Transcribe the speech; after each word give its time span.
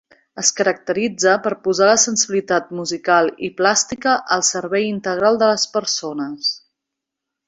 Es 0.41 0.47
caracteritza 0.59 1.33
per 1.47 1.51
posar 1.65 1.89
la 1.89 1.99
sensibilitat 2.03 2.71
musical 2.79 3.29
i 3.47 3.49
plàstica 3.59 4.13
al 4.37 4.45
servei 4.51 4.87
integral 4.93 5.39
de 5.45 5.51
les 5.53 5.67
persones. 5.77 6.51